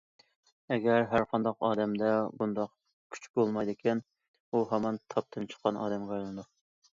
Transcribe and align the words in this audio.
ئەگەر 0.75 1.03
ھەرقانداق 1.09 1.59
ئادەمدە 1.67 2.09
بۇنداق 2.39 2.71
كۈچ 3.17 3.27
بولمايدىكەن 3.41 4.03
ئۇ 4.57 4.63
ھامان 4.73 4.99
تاپتىن 5.17 5.47
چىققان 5.53 5.79
ئادەمگە 5.85 6.19
ئايلىنىدۇ. 6.19 6.49